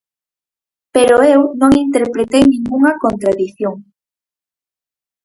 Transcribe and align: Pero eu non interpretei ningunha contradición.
Pero 0.95 1.15
eu 1.33 1.41
non 1.61 1.71
interpretei 1.85 2.43
ningunha 2.45 2.93
contradición. 3.03 3.75